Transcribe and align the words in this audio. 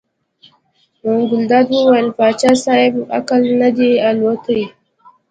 ګلداد 1.29 1.67
وویل 1.73 2.07
پاچا 2.17 2.51
صاحب 2.63 2.93
عقل 3.17 3.41
نه 3.61 3.69
دی 3.77 3.89
الوتی. 4.09 4.61